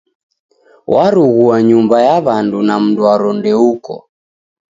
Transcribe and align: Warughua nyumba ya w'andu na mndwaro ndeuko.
Warughua 0.93 1.55
nyumba 1.67 1.95
ya 2.07 2.15
w'andu 2.25 2.57
na 2.67 2.75
mndwaro 2.83 3.29
ndeuko. 3.39 3.93